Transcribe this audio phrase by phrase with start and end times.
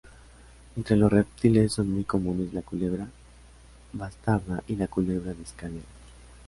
[0.77, 3.07] Entre los reptiles son muy comunes la culebra
[3.93, 5.83] bastarda y la culebra de escalera.